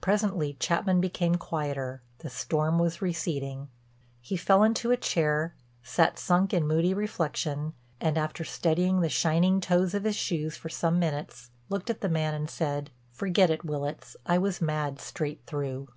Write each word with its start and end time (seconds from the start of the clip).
Presently 0.00 0.54
Chapman 0.58 0.98
became 0.98 1.34
quieter; 1.34 2.00
the 2.20 2.30
storm 2.30 2.78
was 2.78 3.02
receding. 3.02 3.68
He 4.22 4.34
fell 4.34 4.62
into 4.62 4.92
a 4.92 4.96
chair, 4.96 5.54
sat 5.82 6.18
sunk 6.18 6.54
in 6.54 6.66
moody 6.66 6.94
reflection, 6.94 7.74
and, 8.00 8.16
after 8.16 8.44
studying 8.44 9.02
the 9.02 9.10
shining 9.10 9.60
toes 9.60 9.92
of 9.92 10.04
his 10.04 10.16
shoes 10.16 10.56
for 10.56 10.70
some 10.70 10.98
minutes, 10.98 11.50
looked 11.68 11.90
at 11.90 12.00
the 12.00 12.08
man 12.08 12.32
and 12.32 12.48
said, 12.48 12.90
"Forget 13.12 13.50
it, 13.50 13.62
Willitts. 13.62 14.16
I 14.24 14.38
was 14.38 14.62
mad 14.62 14.98
straight 15.02 15.44
through." 15.44 15.88